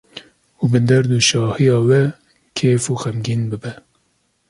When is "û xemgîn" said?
2.93-3.41